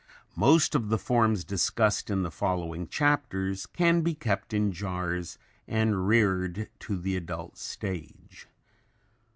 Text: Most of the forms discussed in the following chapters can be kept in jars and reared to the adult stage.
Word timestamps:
Most 0.35 0.73
of 0.73 0.89
the 0.89 0.97
forms 0.97 1.43
discussed 1.43 2.09
in 2.09 2.23
the 2.23 2.31
following 2.31 2.87
chapters 2.87 3.67
can 3.67 4.01
be 4.01 4.15
kept 4.15 4.51
in 4.51 4.71
jars 4.71 5.37
and 5.67 6.07
reared 6.07 6.69
to 6.79 6.97
the 6.97 7.15
adult 7.15 7.55
stage. 7.55 8.47